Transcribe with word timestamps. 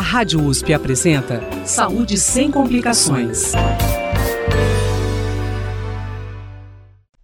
A 0.00 0.02
Rádio 0.02 0.42
USP 0.42 0.72
apresenta 0.72 1.42
Saúde 1.66 2.16
sem 2.16 2.50
complicações. 2.50 3.52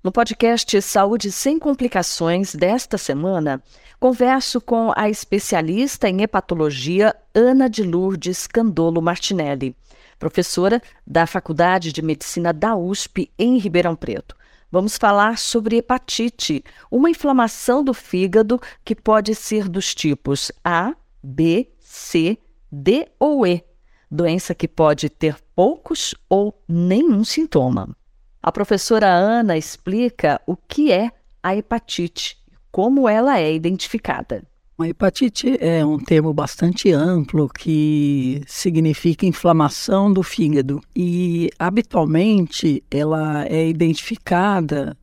No 0.05 0.13
podcast 0.13 0.83
Saúde 0.83 1.33
sem 1.33 1.59
complicações 1.59 2.55
desta 2.55 2.99
semana, 2.99 3.63
converso 3.99 4.61
com 4.61 4.93
a 4.95 5.09
especialista 5.09 6.07
em 6.07 6.21
hepatologia 6.21 7.17
Ana 7.35 7.67
de 7.71 7.83
Lourdes 7.83 8.47
Candolo 8.47 9.01
Martinelli, 9.01 9.75
professora 10.19 10.83
da 11.07 11.27
Faculdade 11.27 11.91
de 11.95 12.03
Medicina 12.03 12.53
da 12.53 12.77
USP 12.77 13.31
em 13.39 13.57
Ribeirão 13.57 13.97
Preto. 13.97 14.37
Vamos 14.71 14.99
falar 14.99 15.39
sobre 15.39 15.79
hepatite, 15.79 16.63
uma 16.91 17.09
inflamação 17.09 17.83
do 17.83 17.95
fígado 17.95 18.61
que 18.85 18.95
pode 18.95 19.35
ser 19.35 19.67
dos 19.67 19.95
tipos 19.95 20.53
A, 20.63 20.95
B, 21.23 21.71
C, 21.81 22.39
D 22.71 23.09
ou 23.19 23.47
E, 23.47 23.63
doença 24.11 24.55
que 24.55 24.69
pode 24.69 25.09
ter 25.09 25.37
poucos 25.55 26.15
ou 26.29 26.63
nenhum 26.69 27.25
sintoma. 27.25 27.97
A 28.43 28.53
professora 28.53 29.09
Ana 29.09 29.57
explica 29.57 30.41
o 30.47 30.57
que 30.57 30.93
é 30.93 31.11
a 31.43 31.57
hepatite, 31.57 32.39
como 32.71 33.09
ela 33.09 33.39
é 33.39 33.53
identificada. 33.53 34.45
A 34.79 34.87
hepatite 34.87 35.57
é 35.59 35.85
um 35.85 35.99
termo 35.99 36.35
bastante 36.35 36.93
amplo 36.93 37.49
que 37.49 38.43
significa 38.47 39.25
inflamação 39.25 40.13
do 40.13 40.23
fígado 40.23 40.83
e 40.95 41.49
habitualmente 41.59 42.85
ela 42.91 43.47
é 43.47 43.67
identificada 43.67 44.95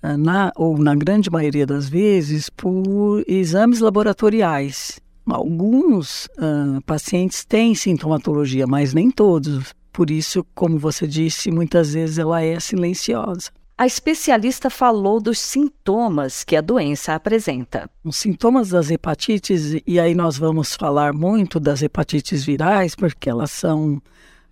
ah, 0.00 0.16
na 0.16 0.52
ou 0.54 0.78
na 0.78 0.94
grande 0.94 1.28
maioria 1.28 1.66
das 1.66 1.88
vezes 1.88 2.48
por 2.48 3.24
exames 3.26 3.80
laboratoriais. 3.80 5.00
Alguns 5.28 6.26
uh, 6.38 6.80
pacientes 6.86 7.44
têm 7.44 7.74
sintomatologia, 7.74 8.66
mas 8.66 8.94
nem 8.94 9.10
todos. 9.10 9.74
Por 9.92 10.10
isso, 10.10 10.46
como 10.54 10.78
você 10.78 11.06
disse, 11.06 11.50
muitas 11.50 11.94
vezes 11.94 12.18
ela 12.18 12.42
é 12.42 12.60
silenciosa. 12.60 13.50
A 13.78 13.86
especialista 13.86 14.70
falou 14.70 15.20
dos 15.20 15.38
sintomas 15.38 16.42
que 16.42 16.56
a 16.56 16.62
doença 16.62 17.14
apresenta. 17.14 17.90
Os 18.02 18.16
sintomas 18.16 18.70
das 18.70 18.90
hepatites, 18.90 19.82
e 19.86 20.00
aí 20.00 20.14
nós 20.14 20.38
vamos 20.38 20.74
falar 20.74 21.12
muito 21.12 21.60
das 21.60 21.82
hepatites 21.82 22.42
virais, 22.44 22.94
porque 22.94 23.28
elas 23.28 23.50
são 23.50 23.94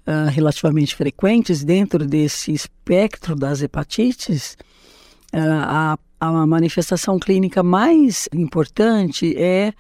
uh, 0.06 0.28
relativamente 0.30 0.94
frequentes 0.94 1.64
dentro 1.64 2.04
desse 2.06 2.52
espectro 2.52 3.34
das 3.34 3.62
hepatites. 3.62 4.58
Uh, 5.32 5.38
a, 5.62 5.98
a 6.20 6.46
manifestação 6.46 7.18
clínica 7.18 7.62
mais 7.62 8.28
importante 8.30 9.34
é 9.38 9.72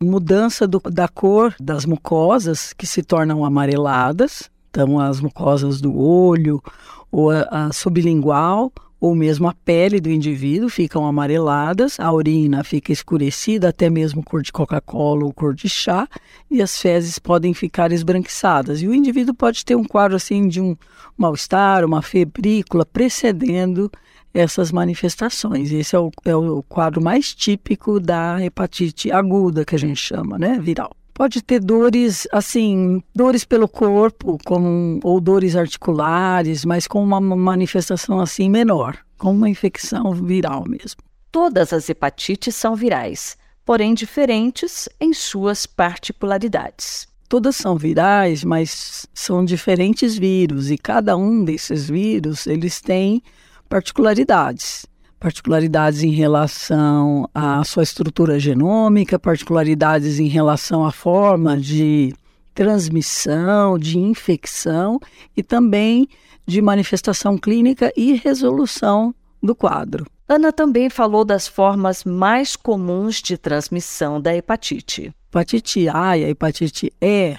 mudança 0.00 0.66
do, 0.66 0.80
da 0.80 1.08
cor 1.08 1.54
das 1.60 1.84
mucosas, 1.84 2.72
que 2.72 2.86
se 2.86 3.02
tornam 3.02 3.44
amareladas, 3.44 4.50
então 4.70 4.98
as 4.98 5.20
mucosas 5.20 5.80
do 5.80 5.96
olho 5.96 6.62
ou 7.10 7.30
a, 7.30 7.42
a 7.50 7.72
sublingual 7.72 8.72
ou 9.04 9.14
mesmo 9.14 9.46
a 9.46 9.52
pele 9.52 10.00
do 10.00 10.10
indivíduo 10.10 10.70
ficam 10.70 11.06
amareladas, 11.06 12.00
a 12.00 12.10
urina 12.10 12.64
fica 12.64 12.90
escurecida, 12.90 13.68
até 13.68 13.90
mesmo 13.90 14.22
cor 14.24 14.40
de 14.40 14.50
Coca-Cola 14.50 15.26
ou 15.26 15.32
cor 15.32 15.54
de 15.54 15.68
chá, 15.68 16.08
e 16.50 16.62
as 16.62 16.80
fezes 16.80 17.18
podem 17.18 17.52
ficar 17.52 17.92
esbranquiçadas. 17.92 18.80
E 18.80 18.88
o 18.88 18.94
indivíduo 18.94 19.34
pode 19.34 19.62
ter 19.62 19.76
um 19.76 19.84
quadro 19.84 20.16
assim 20.16 20.48
de 20.48 20.58
um 20.58 20.74
mal-estar, 21.18 21.84
uma 21.84 22.00
febrícula 22.00 22.86
precedendo 22.86 23.92
essas 24.34 24.72
manifestações. 24.72 25.70
Esse 25.72 25.94
é 25.94 25.98
o, 25.98 26.10
é 26.24 26.34
o 26.34 26.62
quadro 26.64 27.02
mais 27.02 27.32
típico 27.32 28.00
da 28.00 28.44
hepatite 28.44 29.12
aguda, 29.12 29.64
que 29.64 29.76
a 29.76 29.78
gente 29.78 29.96
chama, 29.96 30.36
né, 30.38 30.58
viral 30.60 30.90
pode 31.14 31.40
ter 31.40 31.60
dores, 31.60 32.26
assim, 32.32 33.00
dores 33.14 33.44
pelo 33.44 33.68
corpo, 33.68 34.36
com, 34.44 34.98
ou 35.02 35.20
dores 35.20 35.54
articulares, 35.54 36.64
mas 36.64 36.88
com 36.88 37.02
uma 37.02 37.20
manifestação 37.20 38.18
assim 38.18 38.50
menor, 38.50 38.98
com 39.16 39.30
uma 39.30 39.48
infecção 39.48 40.12
viral 40.12 40.64
mesmo. 40.66 41.00
Todas 41.30 41.72
as 41.72 41.88
hepatites 41.88 42.56
são 42.56 42.74
virais, 42.74 43.36
porém 43.64 43.94
diferentes 43.94 44.88
em 45.00 45.14
suas 45.14 45.66
particularidades. 45.66 47.06
Todas 47.28 47.56
são 47.56 47.76
virais, 47.76 48.44
mas 48.44 49.06
são 49.14 49.44
diferentes 49.44 50.18
vírus 50.18 50.70
e 50.70 50.76
cada 50.76 51.16
um 51.16 51.44
desses 51.44 51.88
vírus 51.88 52.46
eles 52.46 52.80
têm 52.80 53.22
particularidades 53.68 54.86
particularidades 55.24 56.02
em 56.02 56.10
relação 56.10 57.26
à 57.34 57.64
sua 57.64 57.82
estrutura 57.82 58.38
genômica, 58.38 59.18
particularidades 59.18 60.18
em 60.20 60.28
relação 60.28 60.84
à 60.84 60.92
forma 60.92 61.56
de 61.56 62.12
transmissão, 62.54 63.78
de 63.78 63.98
infecção 63.98 65.00
e 65.34 65.42
também 65.42 66.06
de 66.46 66.60
manifestação 66.60 67.38
clínica 67.38 67.90
e 67.96 68.12
resolução 68.12 69.14
do 69.42 69.54
quadro. 69.54 70.06
Ana 70.28 70.52
também 70.52 70.90
falou 70.90 71.24
das 71.24 71.48
formas 71.48 72.04
mais 72.04 72.54
comuns 72.54 73.22
de 73.22 73.38
transmissão 73.38 74.20
da 74.20 74.34
hepatite. 74.36 75.10
Hepatite 75.30 75.88
A 75.88 76.18
e 76.18 76.24
a 76.24 76.28
hepatite 76.28 76.92
E, 77.00 77.34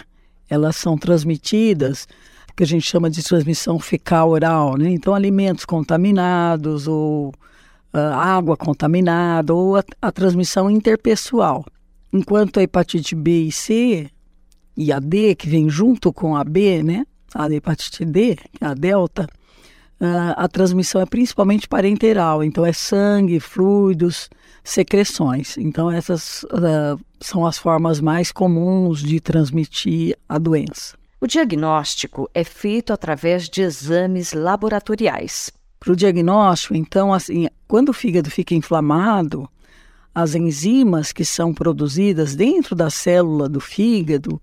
elas 0.49 0.75
são 0.75 0.97
transmitidas 0.97 2.07
que 2.55 2.63
a 2.63 2.67
gente 2.67 2.87
chama 2.87 3.09
de 3.09 3.21
transmissão 3.23 3.77
fecal 3.79 4.29
oral, 4.29 4.77
né? 4.77 4.89
Então 4.89 5.13
alimentos 5.13 5.65
contaminados 5.65 6.87
ou 6.87 7.33
água 7.93 8.57
contaminada 8.57 9.53
ou 9.53 9.77
a, 9.77 9.83
a 10.01 10.11
transmissão 10.11 10.69
interpessoal. 10.69 11.65
Enquanto 12.11 12.59
a 12.59 12.63
hepatite 12.63 13.15
B 13.15 13.43
e 13.43 13.51
C 13.51 14.09
e 14.75 14.91
a 14.91 14.99
D, 14.99 15.35
que 15.35 15.47
vem 15.47 15.69
junto 15.69 16.11
com 16.11 16.35
a 16.35 16.43
B, 16.43 16.83
né? 16.83 17.05
A 17.33 17.49
hepatite 17.51 18.05
D, 18.05 18.37
a 18.61 18.73
delta, 18.73 19.27
a 20.35 20.47
transmissão 20.47 21.01
é 21.01 21.05
principalmente 21.05 21.67
parenteral, 21.67 22.43
então 22.43 22.65
é 22.65 22.73
sangue, 22.73 23.39
fluidos, 23.39 24.29
secreções. 24.63 25.57
Então 25.57 25.89
essas 25.89 26.43
uh, 26.43 26.99
são 27.19 27.45
as 27.45 27.57
formas 27.57 28.01
mais 28.01 28.31
comuns 28.31 29.01
de 29.01 29.19
transmitir 29.19 30.17
a 30.27 30.37
doença. 30.37 30.97
O 31.25 31.27
diagnóstico 31.27 32.29
é 32.35 32.43
feito 32.43 32.93
através 32.93 33.49
de 33.49 33.63
exames 33.63 34.31
laboratoriais. 34.31 35.51
Para 35.79 35.91
o 35.91 35.95
diagnóstico, 35.95 36.75
então, 36.75 37.11
assim, 37.11 37.47
quando 37.67 37.89
o 37.89 37.93
fígado 37.93 38.29
fica 38.29 38.53
inflamado, 38.53 39.49
as 40.13 40.35
enzimas 40.35 41.11
que 41.11 41.25
são 41.25 41.51
produzidas 41.51 42.35
dentro 42.35 42.75
da 42.75 42.91
célula 42.91 43.49
do 43.49 43.59
fígado, 43.59 44.39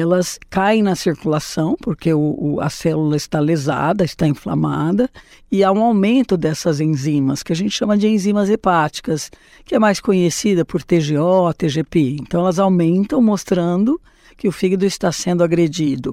elas 0.00 0.38
caem 0.50 0.82
na 0.82 0.96
circulação, 0.96 1.76
porque 1.80 2.12
o, 2.12 2.36
o, 2.38 2.60
a 2.60 2.68
célula 2.68 3.16
está 3.16 3.38
lesada, 3.38 4.04
está 4.04 4.26
inflamada, 4.26 5.08
e 5.50 5.62
há 5.62 5.70
um 5.70 5.82
aumento 5.82 6.36
dessas 6.36 6.80
enzimas, 6.80 7.42
que 7.42 7.52
a 7.52 7.56
gente 7.56 7.70
chama 7.70 7.96
de 7.96 8.08
enzimas 8.08 8.50
hepáticas, 8.50 9.30
que 9.64 9.74
é 9.74 9.78
mais 9.78 10.00
conhecida 10.00 10.64
por 10.64 10.82
TGO, 10.82 11.54
TGP. 11.56 12.16
Então, 12.20 12.40
elas 12.40 12.58
aumentam, 12.58 13.22
mostrando 13.22 14.00
que 14.36 14.48
o 14.48 14.52
fígado 14.52 14.84
está 14.84 15.12
sendo 15.12 15.44
agredido. 15.44 16.12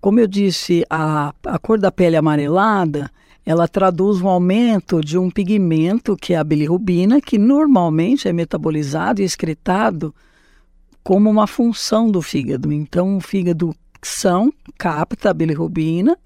Como 0.00 0.20
eu 0.20 0.26
disse, 0.26 0.84
a, 0.88 1.34
a 1.44 1.58
cor 1.58 1.78
da 1.78 1.90
pele 1.90 2.16
amarelada 2.16 3.10
ela 3.44 3.66
traduz 3.66 4.20
um 4.20 4.28
aumento 4.28 5.00
de 5.00 5.18
um 5.18 5.28
pigmento 5.28 6.16
que 6.16 6.32
é 6.32 6.36
a 6.36 6.44
bilirrubina, 6.44 7.20
que 7.20 7.38
normalmente 7.38 8.28
é 8.28 8.32
metabolizado 8.32 9.20
e 9.20 9.24
excretado 9.24 10.14
como 11.02 11.28
uma 11.28 11.46
função 11.46 12.10
do 12.10 12.22
fígado. 12.22 12.72
Então, 12.72 13.16
o 13.16 13.20
fígado 13.20 13.74
são 14.02 14.52
capta 14.78 15.30
a 15.30 15.34
bilirrubina 15.34 16.16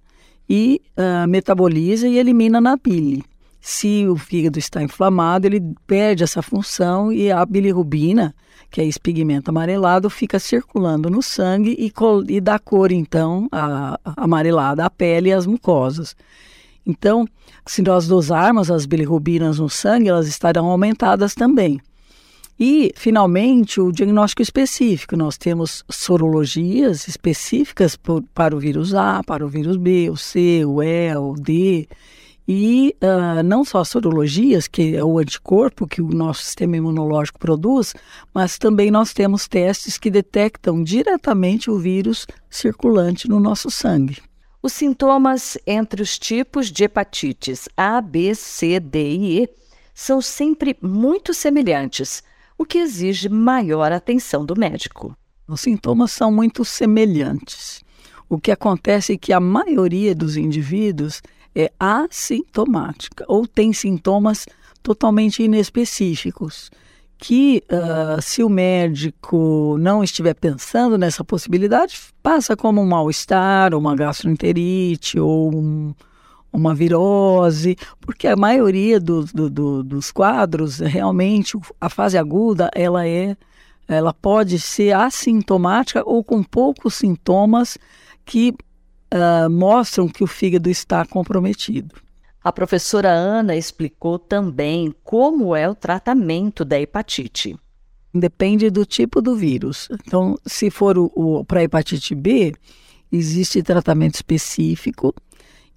e 0.49 0.81
uh, 0.97 1.29
metaboliza 1.29 2.07
e 2.09 2.19
elimina 2.19 2.61
na 2.61 2.77
bile. 2.77 3.25
Se 3.61 4.07
o 4.07 4.17
fígado 4.17 4.59
está 4.59 4.83
inflamado, 4.83 5.47
ele 5.47 5.61
perde 5.87 6.23
essa 6.23 6.41
função 6.41 7.13
e 7.13 7.33
a 7.33 7.45
bilirrubina, 7.45 8.33
que 8.71 8.81
é 8.81 8.85
esse 8.85 9.01
pigmento 9.01 9.51
amarelado, 9.51 10.09
fica 10.09 10.39
circulando 10.39 11.11
no 11.11 11.21
sangue 11.21 11.75
e, 11.77 11.93
e 12.29 12.41
dá 12.41 12.61
cor, 12.61 12.93
então, 12.93 13.49
a, 13.51 13.99
a 14.05 14.25
amarelada 14.25 14.85
à 14.85 14.91
pele 14.91 15.31
e 15.31 15.33
às 15.33 15.47
mucosas. 15.47 16.15
Então, 16.87 17.27
se 17.67 17.83
nós 17.83 18.07
dosarmos 18.07 18.71
as 18.71 18.87
bilirrubinas 18.87 19.59
no 19.59 19.69
sangue, 19.69 20.09
elas 20.09 20.29
estarão 20.29 20.67
aumentadas 20.67 21.35
também. 21.35 21.81
E, 22.59 22.93
finalmente, 22.97 23.81
o 23.81 23.93
diagnóstico 23.93 24.41
específico. 24.41 25.17
Nós 25.17 25.37
temos 25.37 25.85
sorologias 25.91 27.07
específicas 27.07 27.97
por, 27.97 28.23
para 28.35 28.57
o 28.57 28.59
vírus 28.59 28.95
A, 28.95 29.23
para 29.23 29.45
o 29.45 29.49
vírus 29.49 29.77
B, 29.77 30.09
o 30.11 30.17
C, 30.17 30.65
o 30.65 30.83
E, 30.83 31.15
o 31.17 31.35
D. 31.35 31.87
E 32.49 32.97
uh, 33.03 33.43
não 33.43 33.65
só 33.65 33.83
sorologias, 33.83 34.69
que 34.69 34.95
é 34.95 35.05
o 35.05 35.19
anticorpo 35.19 35.87
que 35.87 36.01
o 36.01 36.09
nosso 36.09 36.45
sistema 36.45 36.77
imunológico 36.77 37.41
produz, 37.41 37.93
mas 38.33 38.57
também 38.57 38.91
nós 38.91 39.13
temos 39.13 39.49
testes 39.49 39.99
que 39.99 40.11
detectam 40.11 40.83
diretamente 40.83 41.71
o 41.71 41.79
vírus 41.79 42.27
circulante 42.49 43.29
no 43.29 43.41
nosso 43.41 43.69
sangue. 43.69 44.19
Os 44.63 44.73
sintomas 44.73 45.59
entre 45.67 46.01
os 46.01 46.19
tipos 46.19 46.71
de 46.71 46.85
hepatites 46.85 47.69
A, 47.77 48.01
B, 48.01 48.35
C, 48.35 48.79
D 48.79 49.11
e 49.11 49.43
E 49.43 49.49
são 49.93 50.21
sempre 50.21 50.77
muito 50.81 51.35
semelhantes, 51.35 52.23
o 52.59 52.65
que 52.65 52.79
exige 52.79 53.29
maior 53.29 53.93
atenção 53.93 54.45
do 54.45 54.59
médico. 54.59 55.17
Os 55.47 55.61
sintomas 55.61 56.13
são 56.13 56.33
muito 56.33 56.65
semelhantes. 56.65 57.83
O 58.29 58.39
que 58.39 58.51
acontece 58.51 59.13
é 59.13 59.17
que 59.17 59.33
a 59.33 59.39
maioria 59.39 60.15
dos 60.15 60.37
indivíduos 60.37 61.23
é 61.55 61.71
assintomática 61.79 63.25
ou 63.29 63.47
tem 63.47 63.73
sintomas 63.73 64.47
totalmente 64.83 65.43
inespecíficos. 65.43 66.71
Que 67.19 67.63
uh, 67.71 68.21
se 68.21 68.43
o 68.43 68.49
médico 68.49 69.77
não 69.79 70.05
estiver 70.05 70.35
pensando 70.35 70.99
nessa 70.99 71.25
possibilidade, 71.25 71.99
passa 72.23 72.55
como 72.55 72.83
um 72.83 72.87
mal-estar, 72.87 73.75
uma 73.75 73.97
gastroenterite 73.97 75.19
ou 75.19 75.55
um, 75.55 75.95
uma 76.53 76.75
virose, 76.75 77.77
porque 78.01 78.27
a 78.27 78.37
maioria 78.37 78.99
do, 78.99 79.25
do, 79.25 79.51
do, 79.51 79.83
dos 79.83 80.11
quadros, 80.11 80.79
realmente, 80.79 81.59
a 81.81 81.89
fase 81.89 82.17
aguda, 82.17 82.71
ela 82.75 83.07
é, 83.07 83.37
ela 83.87 84.13
pode 84.13 84.59
ser 84.59 84.95
assintomática 84.95 86.03
ou 86.05 86.25
com 86.25 86.43
poucos 86.43 86.95
sintomas 86.95 87.77
que 88.25 88.55
uh, 89.13 89.51
mostram 89.51 90.09
que 90.09 90.25
o 90.25 90.27
fígado 90.27 90.69
está 90.69 91.05
comprometido. 91.05 91.95
A 92.43 92.53
professora 92.53 93.11
Ana 93.11 93.57
explicou 93.57 94.19
também 94.19 94.95
como 95.03 95.55
é 95.55 95.69
o 95.69 95.75
tratamento 95.75 96.65
da 96.65 96.81
hepatite. 96.81 97.57
Depende 98.15 98.71
do 98.71 98.87
tipo 98.87 99.21
do 99.21 99.35
vírus. 99.35 99.89
Então, 99.91 100.37
se 100.47 100.71
for 100.71 100.97
o, 100.97 101.11
o 101.15 101.45
para 101.45 101.63
hepatite 101.63 102.15
B, 102.15 102.55
existe 103.11 103.63
tratamento 103.63 104.15
específico 104.15 105.15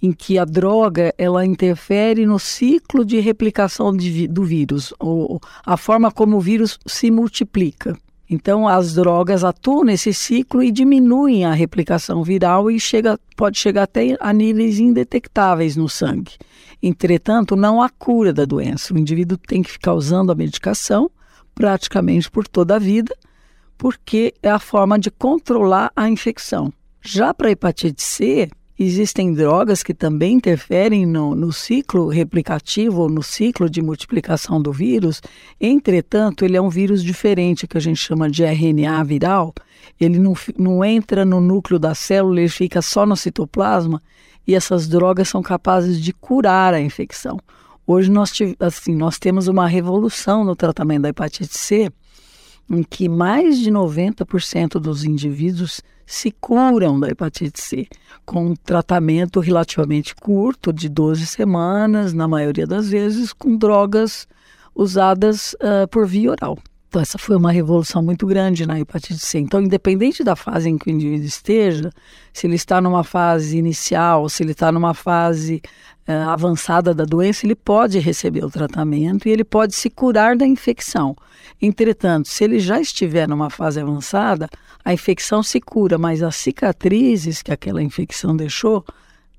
em 0.01 0.11
que 0.11 0.37
a 0.37 0.45
droga 0.45 1.13
ela 1.17 1.45
interfere 1.45 2.25
no 2.25 2.39
ciclo 2.39 3.03
de 3.03 3.19
replicação 3.19 3.95
de, 3.95 4.27
do 4.27 4.43
vírus, 4.43 4.93
ou 4.99 5.39
a 5.65 5.75
forma 5.75 6.11
como 6.11 6.37
o 6.37 6.41
vírus 6.41 6.79
se 6.85 7.11
multiplica. 7.11 7.97
Então, 8.29 8.67
as 8.67 8.93
drogas 8.93 9.43
atuam 9.43 9.83
nesse 9.83 10.13
ciclo 10.13 10.61
e 10.61 10.71
diminuem 10.71 11.45
a 11.45 11.51
replicação 11.51 12.23
viral 12.23 12.69
e 12.69 12.79
chega, 12.79 13.19
pode 13.35 13.57
chegar 13.57 13.83
até 13.83 14.15
a 14.19 14.31
níveis 14.31 14.77
indetectáveis 14.77 15.75
no 15.75 15.89
sangue. 15.89 16.33
Entretanto, 16.81 17.55
não 17.55 17.81
há 17.81 17.89
cura 17.89 18.31
da 18.31 18.45
doença. 18.45 18.93
O 18.93 18.99
indivíduo 18.99 19.35
tem 19.35 19.63
que 19.63 19.71
ficar 19.71 19.93
usando 19.95 20.31
a 20.31 20.35
medicação 20.35 21.09
praticamente 21.55 22.29
por 22.29 22.47
toda 22.47 22.75
a 22.75 22.79
vida, 22.79 23.13
porque 23.77 24.33
é 24.43 24.49
a 24.49 24.59
forma 24.59 24.99
de 24.99 25.09
controlar 25.09 25.91
a 25.95 26.07
infecção. 26.07 26.71
Já 27.01 27.33
para 27.33 27.47
a 27.47 27.51
hepatite 27.51 28.01
C, 28.01 28.49
Existem 28.81 29.33
drogas 29.33 29.83
que 29.83 29.93
também 29.93 30.35
interferem 30.35 31.05
no, 31.05 31.35
no 31.35 31.51
ciclo 31.51 32.07
replicativo 32.07 33.01
ou 33.01 33.09
no 33.09 33.21
ciclo 33.21 33.69
de 33.69 33.81
multiplicação 33.81 34.61
do 34.61 34.71
vírus. 34.71 35.21
Entretanto, 35.59 36.45
ele 36.45 36.55
é 36.55 36.61
um 36.61 36.69
vírus 36.69 37.03
diferente, 37.03 37.67
que 37.67 37.77
a 37.77 37.81
gente 37.81 37.97
chama 37.97 38.29
de 38.29 38.41
RNA 38.45 39.03
viral. 39.03 39.53
Ele 39.99 40.17
não, 40.17 40.33
não 40.57 40.85
entra 40.85 41.25
no 41.25 41.41
núcleo 41.41 41.77
da 41.77 41.93
célula, 41.93 42.39
ele 42.39 42.47
fica 42.47 42.81
só 42.81 43.05
no 43.05 43.17
citoplasma 43.17 44.01
e 44.47 44.55
essas 44.55 44.87
drogas 44.87 45.27
são 45.27 45.41
capazes 45.41 45.99
de 45.99 46.13
curar 46.13 46.73
a 46.73 46.79
infecção. 46.79 47.37
Hoje 47.85 48.09
nós, 48.09 48.31
assim, 48.61 48.95
nós 48.95 49.19
temos 49.19 49.49
uma 49.49 49.67
revolução 49.67 50.45
no 50.45 50.55
tratamento 50.55 51.01
da 51.01 51.09
hepatite 51.09 51.57
C, 51.57 51.91
em 52.69 52.83
que 52.83 53.09
mais 53.09 53.59
de 53.59 53.71
90% 53.71 54.79
dos 54.79 55.03
indivíduos 55.03 55.81
se 56.05 56.31
curam 56.31 56.99
da 56.99 57.09
hepatite 57.09 57.61
C, 57.61 57.87
com 58.25 58.47
um 58.47 58.55
tratamento 58.55 59.39
relativamente 59.39 60.15
curto, 60.15 60.73
de 60.73 60.89
12 60.89 61.25
semanas, 61.25 62.13
na 62.13 62.27
maioria 62.27 62.65
das 62.65 62.89
vezes, 62.89 63.31
com 63.31 63.55
drogas 63.55 64.27
usadas 64.73 65.53
uh, 65.55 65.87
por 65.89 66.07
via 66.07 66.31
oral. 66.31 66.57
Então, 66.89 67.03
essa 67.03 67.19
foi 67.19 67.35
uma 67.35 67.51
revolução 67.51 68.01
muito 68.01 68.25
grande 68.25 68.65
na 68.65 68.79
hepatite 68.79 69.19
C. 69.19 69.37
Então, 69.37 69.61
independente 69.61 70.23
da 70.23 70.35
fase 70.35 70.69
em 70.69 70.75
que 70.75 70.89
o 70.89 70.91
indivíduo 70.91 71.27
esteja, 71.27 71.91
se 72.33 72.47
ele 72.47 72.55
está 72.55 72.81
numa 72.81 73.03
fase 73.03 73.59
inicial, 73.59 74.27
se 74.27 74.41
ele 74.41 74.53
está 74.53 74.71
numa 74.71 74.95
fase 74.95 75.61
uh, 76.07 76.29
avançada 76.29 76.91
da 76.91 77.05
doença, 77.05 77.45
ele 77.45 77.53
pode 77.53 77.99
receber 77.99 78.43
o 78.43 78.49
tratamento 78.49 79.27
e 79.27 79.31
ele 79.31 79.43
pode 79.43 79.75
se 79.75 79.87
curar 79.87 80.35
da 80.35 80.47
infecção. 80.47 81.15
Entretanto, 81.61 82.27
se 82.27 82.43
ele 82.43 82.59
já 82.59 82.81
estiver 82.81 83.27
numa 83.27 83.51
fase 83.51 83.79
avançada, 83.79 84.49
a 84.83 84.91
infecção 84.91 85.43
se 85.43 85.61
cura, 85.61 85.95
mas 85.99 86.23
as 86.23 86.37
cicatrizes 86.37 87.43
que 87.43 87.51
aquela 87.51 87.83
infecção 87.83 88.35
deixou, 88.35 88.83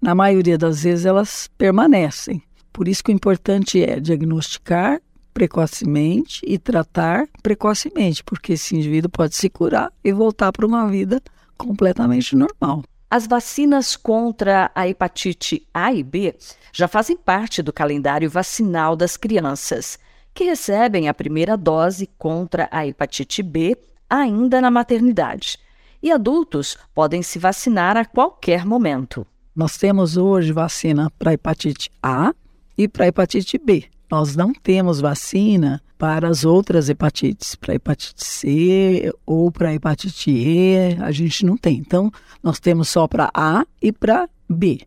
na 0.00 0.14
maioria 0.14 0.56
das 0.56 0.84
vezes 0.84 1.04
elas 1.04 1.50
permanecem. 1.58 2.40
Por 2.72 2.86
isso 2.86 3.02
que 3.02 3.10
o 3.10 3.12
importante 3.12 3.82
é 3.82 3.98
diagnosticar 3.98 5.00
precocemente 5.32 6.40
e 6.46 6.58
tratar 6.58 7.28
precocemente, 7.42 8.22
porque 8.22 8.54
esse 8.54 8.76
indivíduo 8.76 9.10
pode 9.10 9.34
se 9.36 9.48
curar 9.48 9.92
e 10.04 10.12
voltar 10.12 10.52
para 10.52 10.66
uma 10.66 10.88
vida 10.88 11.22
completamente 11.56 12.34
normal. 12.36 12.82
As 13.10 13.26
vacinas 13.26 13.96
contra 13.96 14.70
a 14.74 14.86
hepatite 14.86 15.66
A 15.74 15.92
e 15.92 16.02
B 16.02 16.34
já 16.72 16.86
fazem 16.86 17.16
parte 17.16 17.60
do 17.60 17.72
calendário 17.72 18.30
vacinal 18.30 18.94
das 18.94 19.16
crianças, 19.16 19.98
que 20.32 20.44
recebem 20.44 21.08
a 21.08 21.14
primeira 21.14 21.56
dose 21.56 22.08
contra 22.16 22.68
a 22.70 22.86
hepatite 22.86 23.42
B 23.42 23.76
ainda 24.08 24.60
na 24.60 24.70
maternidade. 24.70 25.58
E 26.02 26.10
adultos 26.10 26.78
podem 26.94 27.22
se 27.22 27.38
vacinar 27.38 27.96
a 27.96 28.04
qualquer 28.04 28.64
momento. 28.64 29.26
Nós 29.54 29.76
temos 29.76 30.16
hoje 30.16 30.52
vacina 30.52 31.10
para 31.18 31.32
hepatite 31.32 31.90
A 32.02 32.32
e 32.78 32.88
para 32.88 33.08
hepatite 33.08 33.58
B. 33.58 33.84
Nós 34.10 34.34
não 34.34 34.52
temos 34.52 35.00
vacina 35.00 35.80
para 35.96 36.28
as 36.28 36.44
outras 36.44 36.88
hepatites, 36.88 37.54
para 37.54 37.74
hepatite 37.74 38.24
C 38.24 39.12
ou 39.24 39.52
para 39.52 39.72
hepatite 39.72 40.30
E, 40.30 40.96
a 41.00 41.12
gente 41.12 41.46
não 41.46 41.56
tem. 41.56 41.76
Então, 41.76 42.10
nós 42.42 42.58
temos 42.58 42.88
só 42.88 43.06
para 43.06 43.30
A 43.32 43.64
e 43.80 43.92
para 43.92 44.28
B. 44.48 44.80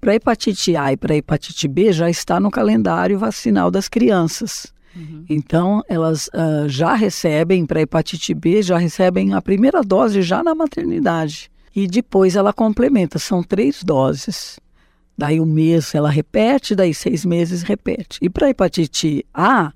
Para 0.00 0.14
hepatite 0.14 0.76
A 0.76 0.92
e 0.92 0.96
para 0.96 1.16
hepatite 1.16 1.66
B 1.66 1.92
já 1.92 2.08
está 2.08 2.38
no 2.38 2.50
calendário 2.50 3.18
vacinal 3.18 3.70
das 3.70 3.88
crianças. 3.88 4.72
Uhum. 4.94 5.24
Então, 5.28 5.82
elas 5.88 6.28
uh, 6.28 6.68
já 6.68 6.94
recebem, 6.94 7.66
para 7.66 7.80
hepatite 7.80 8.32
B, 8.32 8.62
já 8.62 8.78
recebem 8.78 9.34
a 9.34 9.42
primeira 9.42 9.82
dose 9.82 10.22
já 10.22 10.42
na 10.42 10.54
maternidade. 10.54 11.50
E 11.74 11.86
depois 11.86 12.36
ela 12.36 12.52
complementa, 12.52 13.18
são 13.18 13.42
três 13.42 13.82
doses. 13.82 14.60
Daí 15.18 15.40
um 15.40 15.46
mês 15.46 15.96
ela 15.96 16.08
repete, 16.08 16.76
daí 16.76 16.94
seis 16.94 17.24
meses 17.24 17.62
repete. 17.62 18.20
E 18.22 18.30
para 18.30 18.48
hepatite 18.50 19.26
A, 19.34 19.72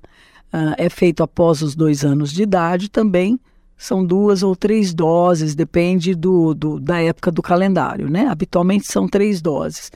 uh, 0.53 0.73
é 0.77 0.87
feito 0.87 1.21
após 1.21 1.61
os 1.61 1.75
dois 1.75 2.05
anos 2.05 2.31
de 2.31 2.43
idade 2.43 2.89
também. 2.89 3.37
São 3.75 4.05
duas 4.05 4.41
ou 4.41 4.55
três 4.55 4.93
doses, 4.93 5.53
depende 5.53 6.15
do, 6.15 6.53
do, 6.53 6.79
da 6.79 7.01
época 7.01 7.29
do 7.29 7.41
calendário, 7.41 8.09
né? 8.09 8.27
Habitualmente 8.27 8.89
são 8.89 9.05
três 9.05 9.41
doses. 9.41 9.91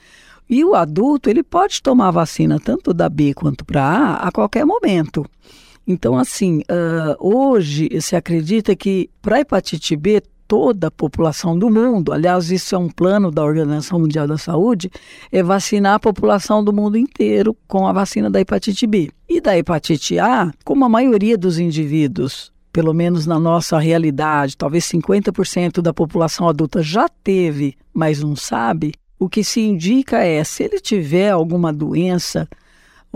E 0.50 0.66
o 0.66 0.76
adulto, 0.76 1.30
ele 1.30 1.44
pode 1.44 1.82
tomar 1.82 2.12
vacina 2.12 2.60
tanto 2.60 2.94
da 2.94 3.08
B 3.08 3.34
quanto 3.34 3.64
para 3.64 3.82
A 3.82 4.28
a 4.28 4.32
qualquer 4.32 4.66
momento. 4.66 5.26
Então, 5.88 6.18
assim, 6.18 6.60
uh, 6.60 7.16
hoje 7.18 7.90
se 8.02 8.18
acredita 8.18 8.76
que 8.76 9.10
para 9.22 9.40
hepatite 9.40 9.96
B 9.96 10.22
toda 10.48 10.88
a 10.88 10.92
população 10.92 11.58
do 11.58 11.70
mundo, 11.70 12.14
aliás, 12.14 12.50
isso 12.50 12.74
é 12.74 12.78
um 12.78 12.90
plano 12.90 13.30
da 13.30 13.44
Organização 13.44 14.00
Mundial 14.00 14.26
da 14.26 14.38
Saúde, 14.38 14.90
é 15.32 15.44
vacinar 15.44 15.96
a 15.96 16.00
população 16.00 16.64
do 16.64 16.72
mundo 16.72 16.98
inteiro 16.98 17.56
com 17.68 17.86
a 17.86 17.94
vacina 17.94 18.30
da 18.30 18.40
hepatite 18.40 18.88
B. 18.88 19.10
E 19.28 19.42
da 19.42 19.58
hepatite 19.58 20.18
A, 20.18 20.52
como 20.64 20.86
a 20.86 20.90
maioria 20.90 21.38
dos 21.38 21.60
indivíduos, 21.60 22.52
pelo 22.72 22.94
menos 22.94 23.26
na 23.26 23.40
nossa 23.40 23.78
realidade, 23.78 24.56
talvez 24.56 24.86
50% 24.86 25.82
da 25.82 25.94
população 25.94 26.48
adulta 26.48 26.82
já 26.82 27.10
teve, 27.10 27.76
mas 27.94 28.22
não 28.22 28.36
sabe, 28.36 28.94
o 29.20 29.28
que 29.28 29.44
se 29.44 29.62
indica 29.62 30.20
é, 30.20 30.44
se 30.44 30.64
ele 30.64 30.80
tiver 30.80 31.32
alguma 31.32 31.74
doença 31.74 32.48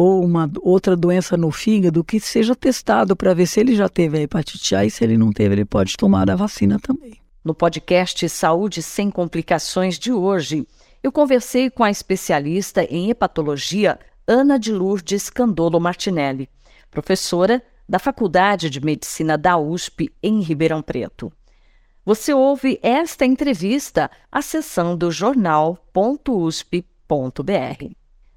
ou 0.01 0.25
uma 0.25 0.49
outra 0.61 0.95
doença 0.95 1.37
no 1.37 1.51
fígado, 1.51 2.03
que 2.03 2.19
seja 2.19 2.55
testado 2.55 3.15
para 3.15 3.35
ver 3.35 3.45
se 3.45 3.59
ele 3.59 3.75
já 3.75 3.87
teve 3.87 4.17
a 4.17 4.21
hepatite 4.21 4.75
A 4.75 4.83
e 4.83 4.89
se 4.89 5.03
ele 5.03 5.15
não 5.15 5.31
teve, 5.31 5.53
ele 5.53 5.63
pode 5.63 5.95
tomar 5.95 6.27
a 6.31 6.35
vacina 6.35 6.79
também. 6.79 7.21
No 7.43 7.53
podcast 7.53 8.27
Saúde 8.27 8.81
Sem 8.81 9.11
Complicações 9.11 9.99
de 9.99 10.11
hoje, 10.11 10.67
eu 11.03 11.11
conversei 11.11 11.69
com 11.69 11.83
a 11.83 11.91
especialista 11.91 12.83
em 12.83 13.11
hepatologia 13.11 13.99
Ana 14.27 14.57
de 14.57 14.71
Lourdes 14.71 15.29
Candolo 15.29 15.79
Martinelli, 15.79 16.49
professora 16.89 17.61
da 17.87 17.99
Faculdade 17.99 18.71
de 18.71 18.83
Medicina 18.83 19.37
da 19.37 19.55
USP 19.55 20.11
em 20.23 20.41
Ribeirão 20.41 20.81
Preto. 20.81 21.31
Você 22.03 22.33
ouve 22.33 22.79
esta 22.81 23.23
entrevista 23.23 24.09
acessando 24.31 25.11
jornal.usp.br. 25.11 26.71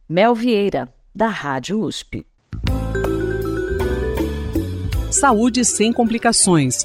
Mel 0.06 0.34
Vieira, 0.34 0.92
da 1.14 1.28
Rádio 1.28 1.80
USP. 1.80 2.26
Saúde 5.12 5.64
sem 5.64 5.92
complicações 5.92 6.84